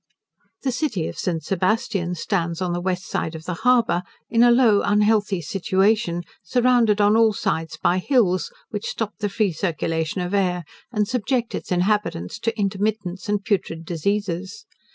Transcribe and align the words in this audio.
The 0.63 0.71
city 0.71 1.07
of 1.09 1.19
St. 1.19 1.43
Sebastian 1.43 2.15
stands 2.15 2.59
on 2.59 2.73
the 2.73 2.81
west 2.81 3.05
side 3.05 3.35
of 3.35 3.45
the 3.45 3.53
harbour, 3.53 4.01
in 4.31 4.41
a 4.41 4.49
low 4.49 4.81
unhealthy 4.81 5.41
situation, 5.43 6.23
surrounded 6.41 6.99
on 6.99 7.15
all 7.15 7.33
sides 7.33 7.77
by 7.77 7.99
hills, 7.99 8.51
which 8.71 8.87
stop 8.87 9.13
the 9.19 9.29
free 9.29 9.51
circulation 9.51 10.21
of 10.21 10.33
air, 10.33 10.65
and 10.91 11.07
subject 11.07 11.53
its 11.53 11.71
inhabitants 11.71 12.39
to 12.39 12.51
intermittents 12.57 13.29
and 13.29 13.43
putrid 13.45 13.85
diseases. 13.85 14.65